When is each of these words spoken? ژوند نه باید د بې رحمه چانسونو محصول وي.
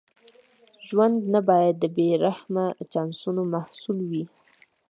ژوند 0.87 1.17
نه 1.33 1.39
باید 1.49 1.75
د 1.79 1.85
بې 1.95 2.07
رحمه 2.25 2.65
چانسونو 2.91 3.41
محصول 3.53 3.97
وي. 4.09 4.25